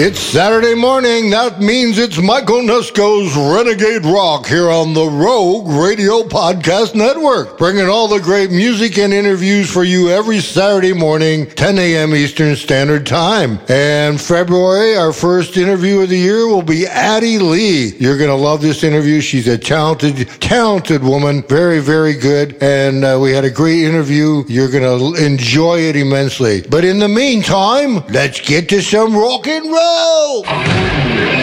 [0.00, 1.30] It's Saturday morning.
[1.30, 7.88] That means it's Mike Onesko's Renegade Rock here on the Rogue Radio Podcast Network, bringing
[7.88, 12.14] all the great music and interviews for you every Saturday morning, 10 a.m.
[12.14, 13.58] Eastern Standard Time.
[13.68, 17.96] And February, our first interview of the year will be Addie Lee.
[17.98, 19.20] You're going to love this interview.
[19.20, 22.56] She's a talented, talented woman, very, very good.
[22.62, 24.44] And uh, we had a great interview.
[24.46, 26.62] You're going to enjoy it immensely.
[26.62, 29.87] But in the meantime, let's get to some rock and roll.
[29.88, 31.37] As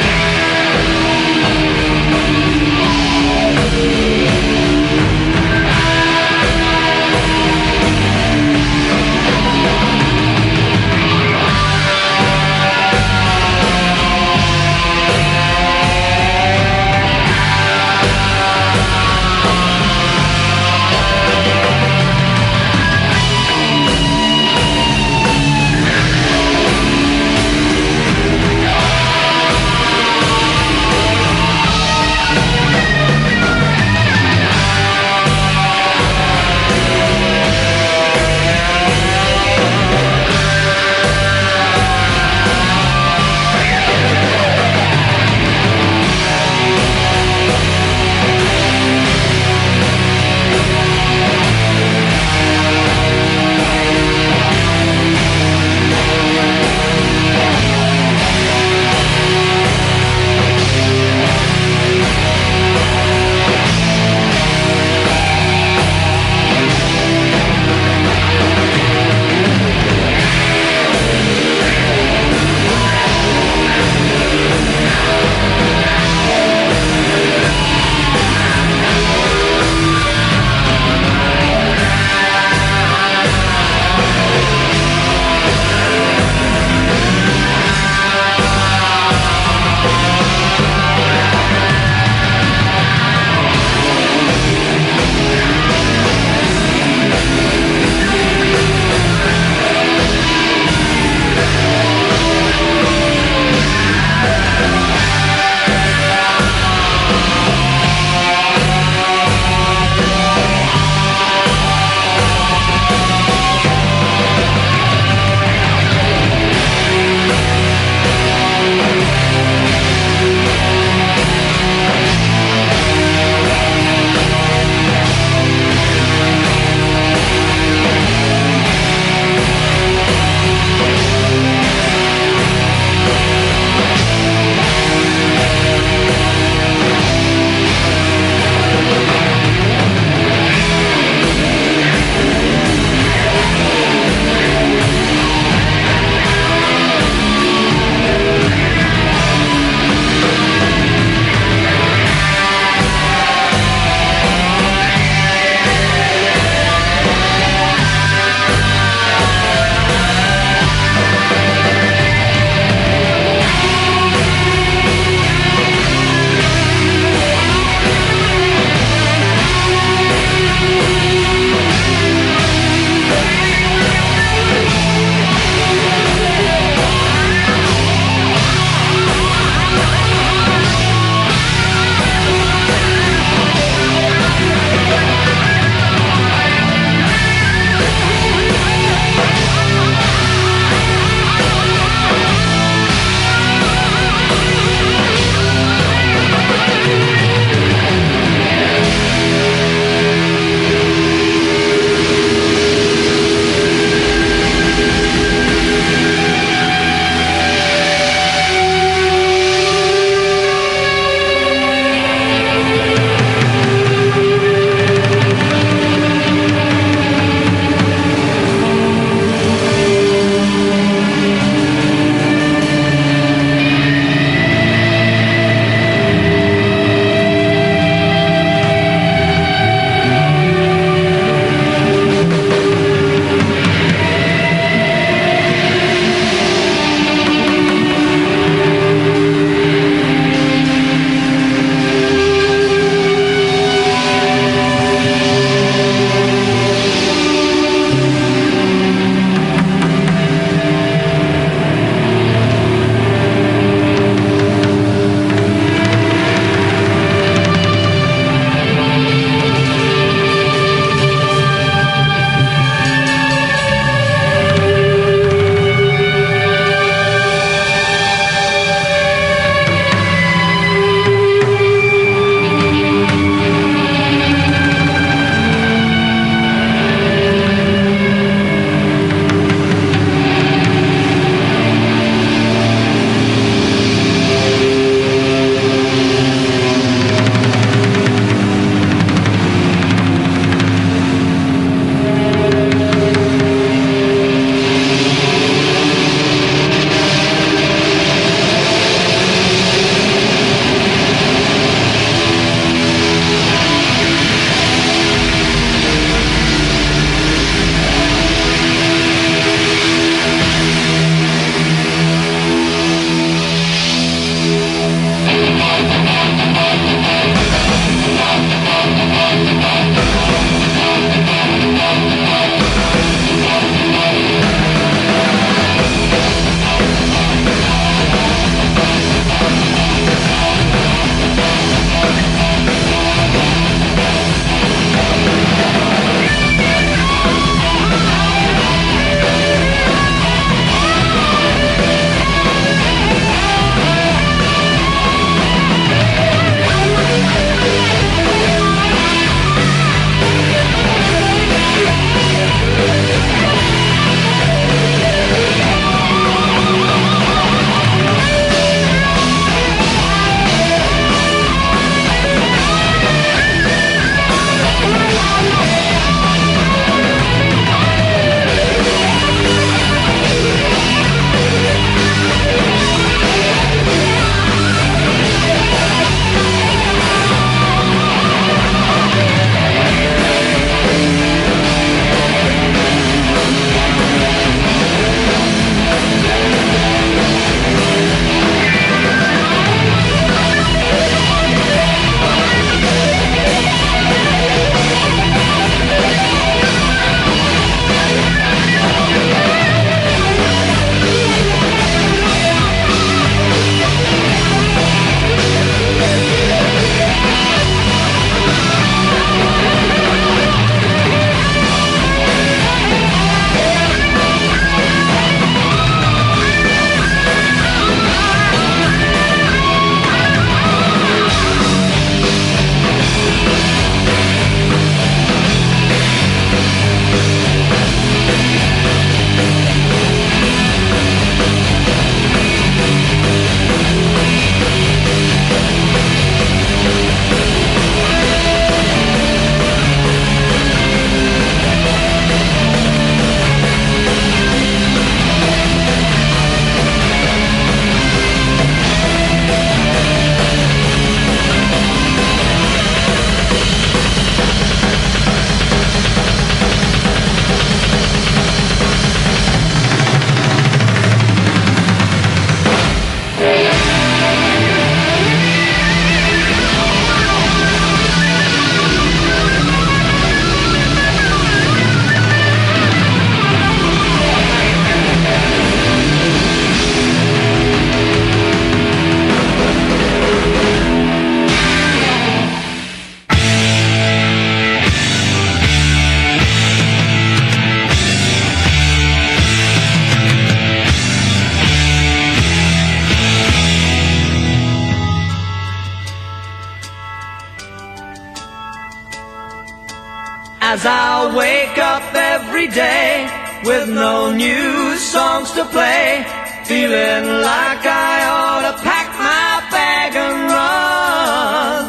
[502.66, 503.28] every day
[503.64, 506.26] with no new songs to play,
[506.66, 511.84] feeling like I ought to pack my bag and run.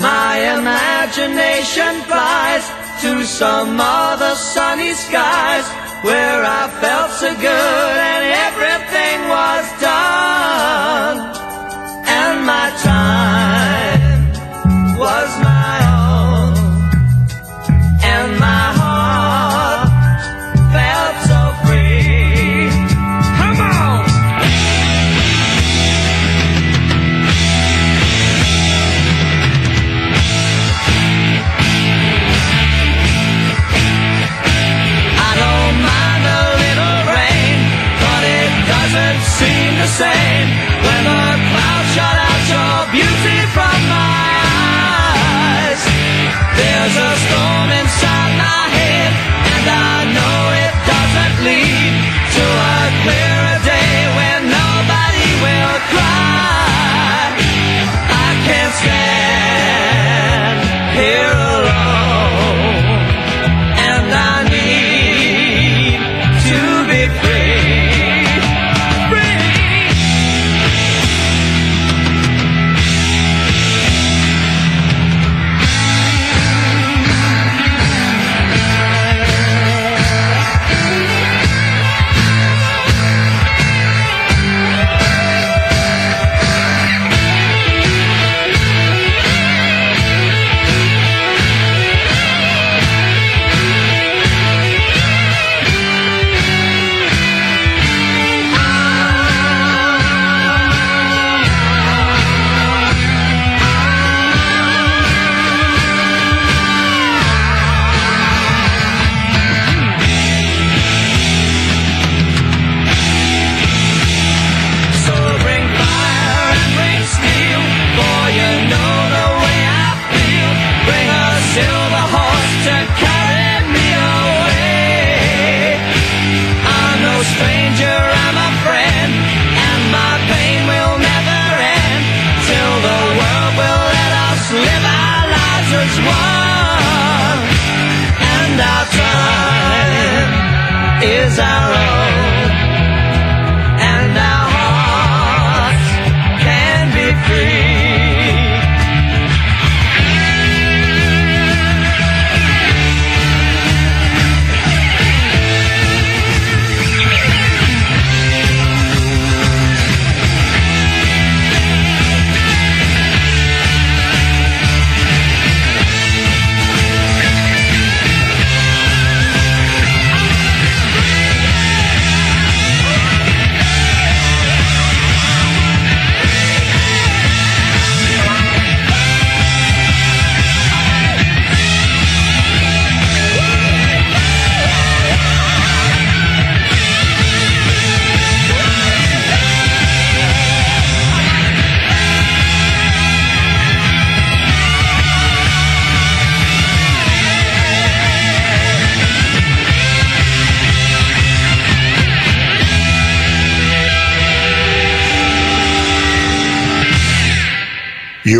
[0.00, 2.64] My imagination flies
[3.02, 5.66] to some other sunny skies
[6.04, 10.31] where I felt so good and everything was done.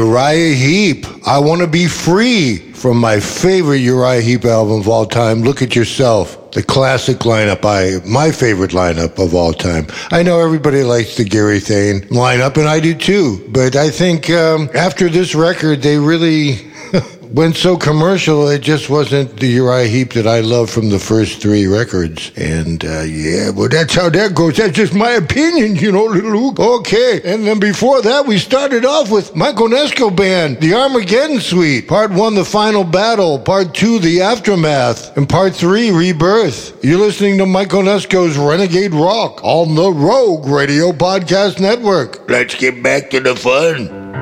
[0.03, 5.07] Uriah Heep, I Want to Be Free from my favorite Uriah Heep album of all
[5.07, 9.87] time, Look at Yourself, the classic lineup, I my favorite lineup of all time.
[10.11, 14.29] I know everybody likes the Gary Thain lineup, and I do too, but I think
[14.29, 16.72] um, after this record, they really
[17.33, 21.41] went so commercial, it just wasn't the Uriah Heep that I love from the first
[21.41, 22.31] three records.
[22.37, 24.57] And uh, yeah, well, that's how that goes.
[24.57, 26.61] That's just my opinion, you know, Luke.
[26.61, 27.21] Okay.
[27.25, 31.89] And then before that, we started off with Mike Onesko Band, the Armageddon Suite.
[31.89, 33.39] Part one, The Final Battle.
[33.39, 35.17] Part two, The Aftermath.
[35.17, 36.85] And part three, Rebirth.
[36.85, 42.29] You're listening to Mike Onesko's Renegade Rock on the Rogue Radio Podcast Network.
[42.29, 44.22] Let's get back to the fun.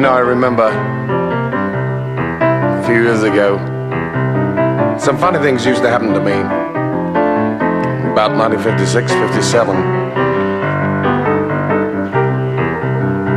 [0.00, 0.68] You know, I remember
[2.72, 3.58] a few years ago,
[4.98, 6.40] some funny things used to happen to me.
[8.10, 9.76] About 1956, 57.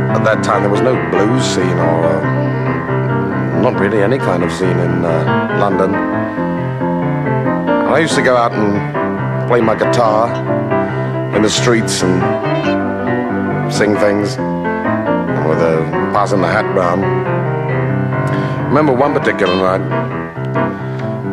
[0.08, 4.50] At that time, there was no blues scene or uh, not really any kind of
[4.50, 5.94] scene in uh, London.
[5.94, 10.34] And I used to go out and play my guitar
[11.36, 14.38] in the streets and sing things
[15.46, 17.02] with a passing the hat round.
[18.68, 19.80] Remember one particular night,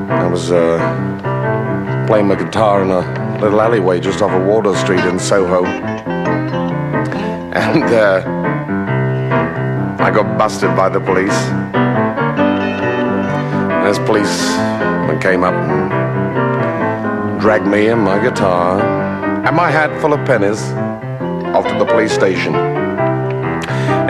[0.09, 0.79] I was uh,
[2.07, 5.65] playing my guitar in a little alleyway just off of Wardour Street in Soho,
[7.53, 8.23] and uh,
[9.99, 11.39] I got busted by the police.
[13.77, 18.81] And this policeman came up and dragged me and my guitar
[19.45, 20.63] and my hat full of pennies
[21.53, 22.80] off to the police station.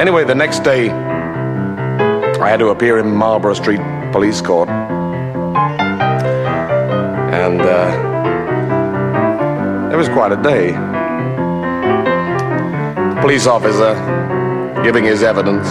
[0.02, 3.82] Anyway, the next day, I had to appear in Marlborough Street
[4.12, 4.68] Police Court.
[7.30, 7.92] And uh,
[9.94, 10.72] it was quite a day.
[13.22, 13.94] Police officer
[14.84, 15.68] giving his evidence.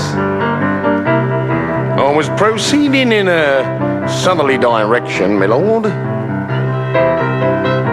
[1.99, 5.87] I was proceeding in a southerly direction, my lord,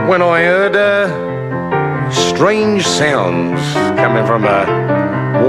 [0.07, 3.59] when I heard uh, strange sounds
[3.97, 4.66] coming from a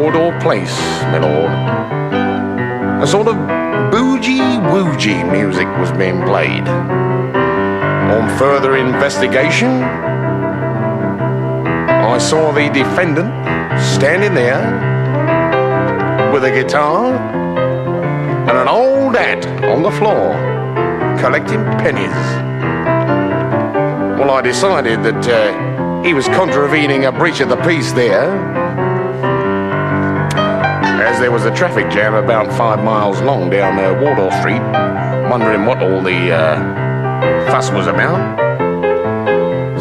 [0.08, 0.74] Wardour Place,
[1.12, 1.52] my lord.
[3.02, 3.34] A sort of
[3.92, 6.66] boogie woogie music was being played.
[6.66, 9.68] On further investigation,
[12.08, 13.28] I saw the defendant
[13.78, 14.64] standing there
[16.32, 17.14] with a guitar
[18.48, 20.32] and an old hat on the floor
[21.20, 22.18] collecting pennies.
[24.18, 28.57] Well, I decided that uh, he was contravening a breach of the peace there,
[31.18, 34.62] there was a traffic jam about five miles long down uh, Wardour Street,
[35.28, 38.38] wondering what all the uh, fuss was about.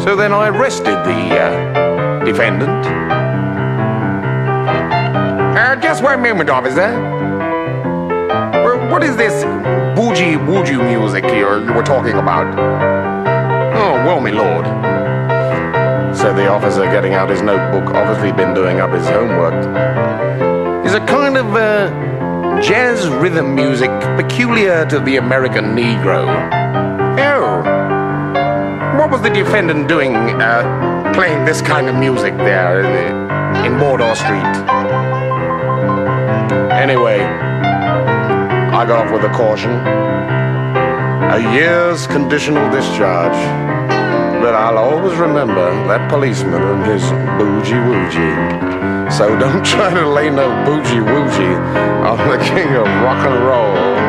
[0.02, 2.84] So then I arrested the uh, defendant.
[5.56, 6.90] Uh, just one moment, officer.
[8.64, 9.44] Well, What is this
[9.96, 12.46] boogie woogie music you're, you were talking about?
[13.76, 14.66] Oh, well, my lord.
[16.16, 20.17] Said the officer, getting out his notebook, obviously been doing up his homework.
[20.88, 26.24] Is a kind of uh, jazz rhythm music peculiar to the American Negro.
[27.20, 28.98] Oh.
[28.98, 34.56] What was the defendant doing uh, playing this kind of music there in, in Street?
[36.72, 39.72] Anyway, I got off with a caution.
[39.72, 43.67] A year's conditional discharge.
[44.40, 47.02] But I'll always remember that policeman and his
[47.38, 49.12] boogie woogie.
[49.12, 51.56] So don't try to lay no boogie woogie
[52.06, 54.07] on the king of rock and roll.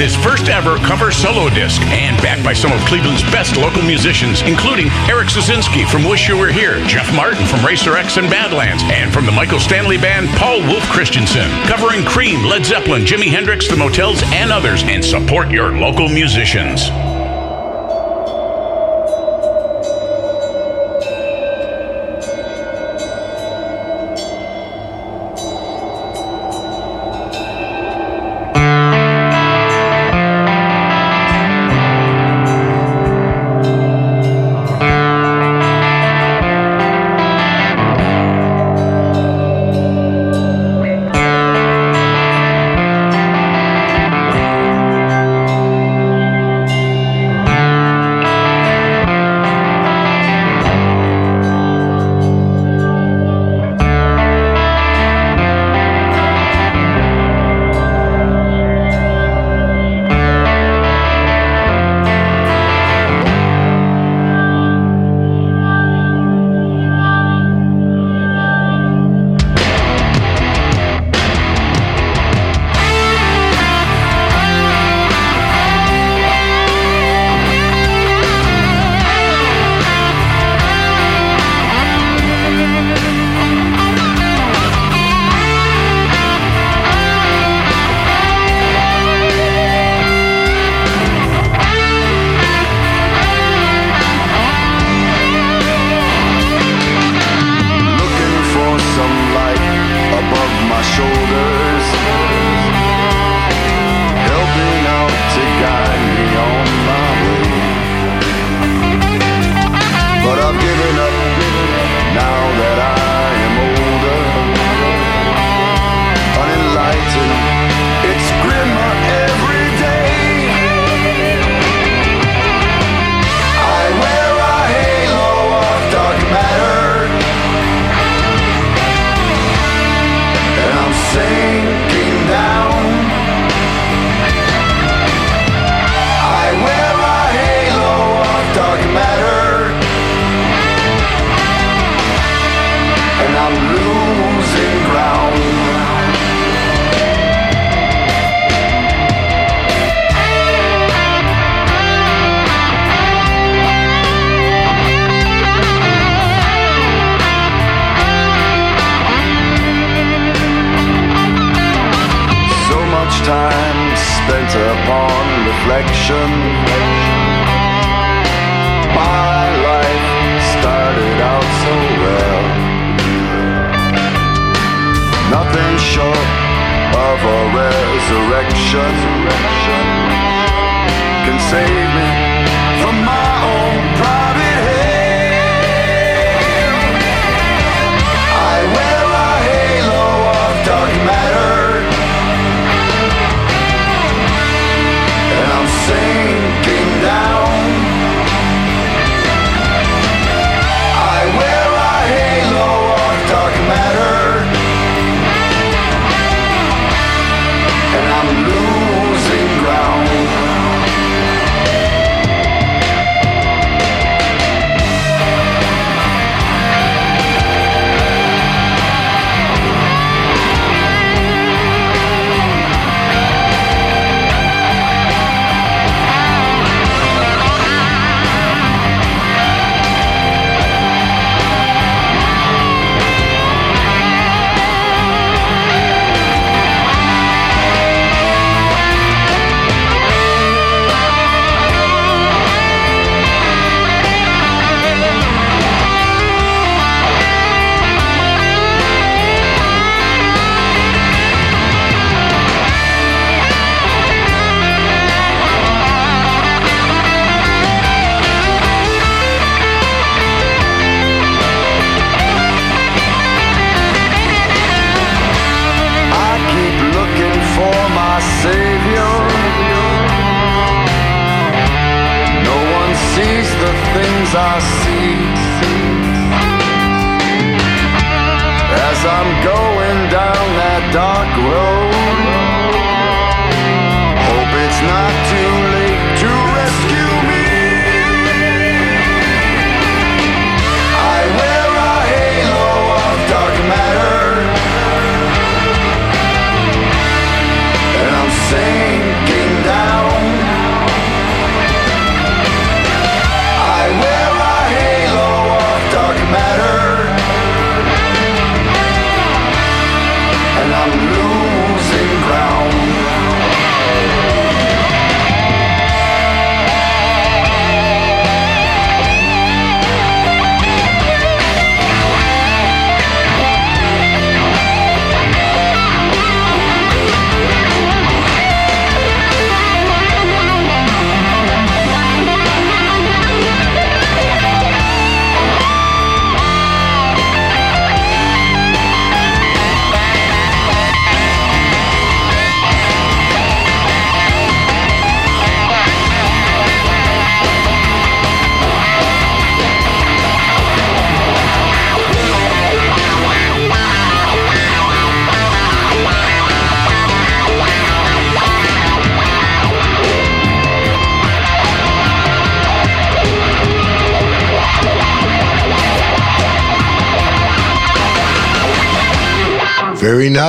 [0.00, 4.40] his first ever cover solo disc and backed by some of Cleveland's best local musicians,
[4.42, 8.82] including Eric Sosinski from Wish You Were Here, Jeff Martin from Racer X and Badlands,
[8.84, 13.68] and from the Michael Stanley Band, Paul Wolf Christensen, covering Cream, Led Zeppelin, Jimi Hendrix,
[13.68, 16.88] The Motels, and others, and support your local musicians.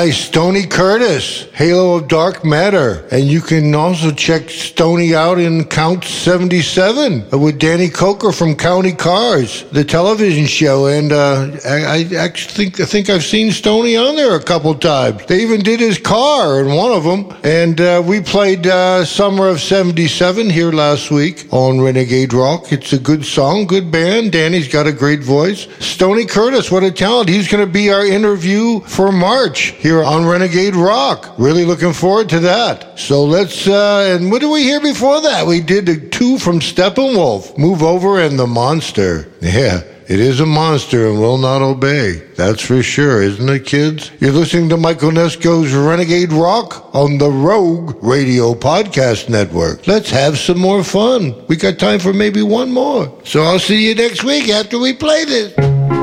[0.02, 0.18] Nice.
[0.18, 3.08] Stoney Curtis, Halo of Dark Matter.
[3.12, 8.96] And you can also check Stoney out in Count 77 with Danny Koker from Counting
[8.96, 10.88] Cars, the television show.
[10.88, 14.74] And uh, I, I actually think, I think I've seen Stoney on there a couple
[14.74, 15.24] times.
[15.28, 17.32] They even did his car in one of them.
[17.44, 22.72] And uh, we played uh, Summer of 77 here last week on Renegade Rock.
[22.72, 24.32] It's a good song, good band.
[24.32, 25.68] Danny's got a great voice.
[25.78, 27.30] Stoney Curtis, what a talent.
[27.30, 31.38] He's going to be our interview for March here on Renegade Rock.
[31.52, 32.98] Looking forward to that.
[32.98, 35.46] So let's, uh, and what did we hear before that?
[35.46, 39.30] We did two from Steppenwolf, Move Over and The Monster.
[39.42, 39.84] Yeah.
[40.08, 42.22] It is a monster and will not obey.
[42.36, 44.12] That's for sure, isn't it, kids?
[44.20, 49.88] You're listening to Mike Onesko's Renegade Rock on the Rogue Radio Podcast Network.
[49.88, 51.46] Let's have some more fun.
[51.48, 53.22] We got time for maybe one more.
[53.24, 56.01] So I'll see you next week after we play this.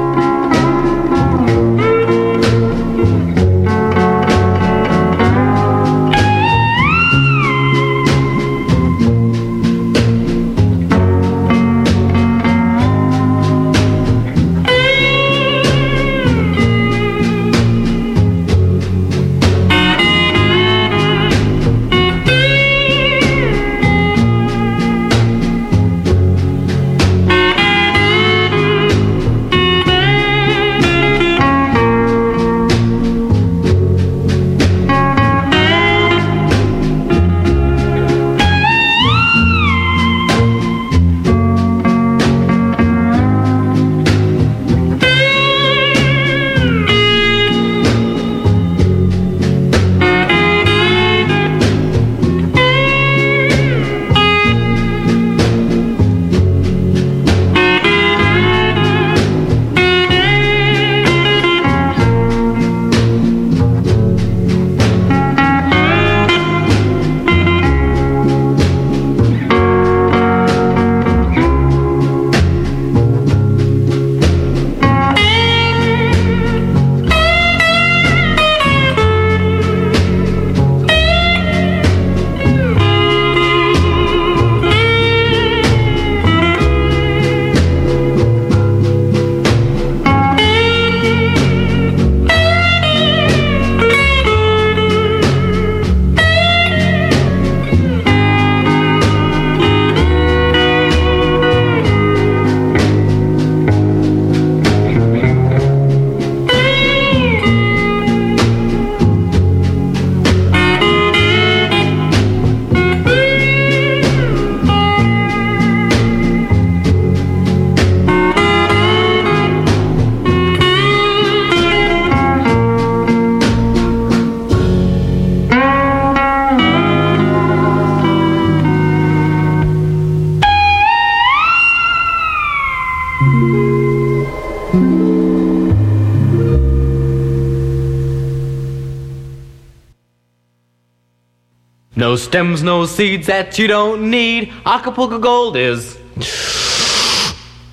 [142.28, 144.52] Stems, no seeds that you don't need.
[144.66, 145.96] Acapulco Gold is.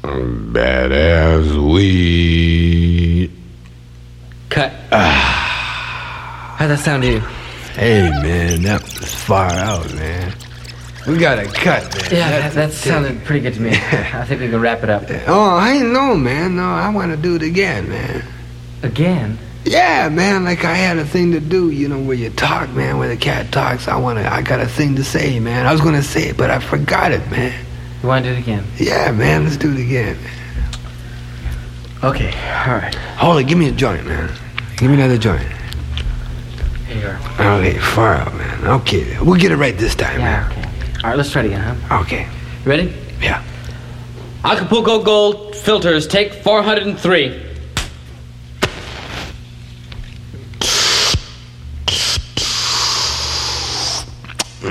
[0.02, 3.32] bad Badass weed.
[4.50, 4.72] Cut.
[4.94, 6.56] Ah.
[6.58, 7.20] How'd that sound to you?
[7.76, 10.34] Hey, man, that was far out, man.
[11.06, 12.12] We got to cut, man.
[12.12, 13.72] Yeah, that, that sounded pretty good to me.
[13.72, 15.04] I think we can wrap it up.
[15.28, 16.56] Oh, I know, man.
[16.56, 18.24] No, I want to do it again, man.
[18.84, 19.38] Again?
[19.66, 20.44] Yeah, man.
[20.44, 23.00] Like I had a thing to do, you know, where you talk, man.
[23.00, 24.32] Where the cat talks, I want to.
[24.32, 25.66] I got a thing to say, man.
[25.66, 27.66] I was gonna say it, but I forgot it, man.
[28.02, 28.64] You want to do it again?
[28.78, 29.44] Yeah, man.
[29.44, 30.18] Let's do it again.
[32.04, 32.32] Okay,
[32.68, 32.94] alright.
[33.18, 33.48] Hold it.
[33.48, 34.32] Give me a joint, man.
[34.78, 35.48] Give me another joint.
[36.88, 37.60] Here you are.
[37.60, 38.68] Okay, far out, man.
[38.82, 40.62] Okay, we'll get it right this time, Yeah, okay.
[41.04, 42.02] Alright, let's try it again, huh?
[42.02, 42.28] Okay.
[42.64, 42.94] You ready?
[43.20, 43.44] Yeah.
[44.44, 47.55] Acapulco Gold filters, take 403.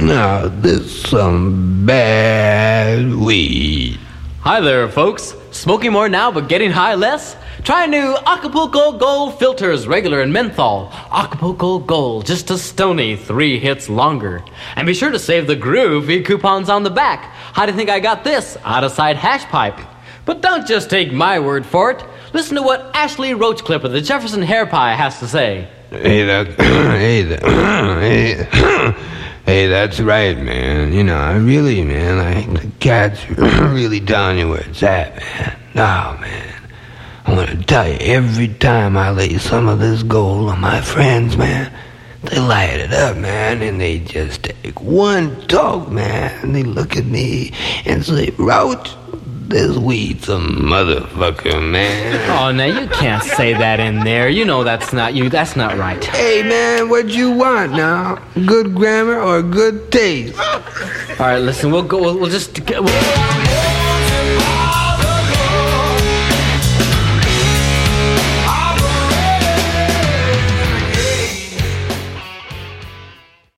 [0.05, 3.99] Now this some bad weed.
[4.41, 5.35] Hi there, folks.
[5.51, 7.37] Smoking more now, but getting high less?
[7.63, 10.93] Try new Acapulco Gold filters, regular and menthol.
[11.11, 14.45] Acapulco Gold, just a stony three hits longer.
[14.77, 17.25] And be sure to save the groovy coupons on the back.
[17.55, 18.59] How do you think I got this?
[18.63, 19.81] Out of sight hash pipe.
[20.27, 22.05] But don't just take my word for it.
[22.35, 25.67] Listen to what Ashley Roachcliffe of the Jefferson Hair Pie has to say.
[25.89, 27.43] Hey, that, hey, that,
[28.03, 29.15] hey,
[29.45, 30.93] hey, that's right, man.
[30.93, 35.17] You know, I really, man, I like the cat's really telling you where it's at,
[35.17, 35.59] man.
[35.75, 36.71] No, man.
[37.27, 40.81] I want to tell you, every time I lay some of this gold on my
[40.81, 41.73] friends, man,
[42.23, 46.97] they light it up, man, and they just take one talk, man, and they look
[46.97, 47.53] at me
[47.85, 48.95] and say, Roach,
[49.49, 52.31] this weed's a motherfucker, man.
[52.31, 54.29] Oh, now you can't say that in there.
[54.29, 55.29] You know that's not you.
[55.29, 56.03] That's not right.
[56.03, 58.17] Hey, man, what you want now?
[58.47, 60.39] Good grammar or good taste?
[60.39, 60.63] All
[61.19, 61.71] right, listen.
[61.71, 62.01] We'll go.
[62.01, 62.59] We'll, we'll just.
[62.71, 63.44] We'll,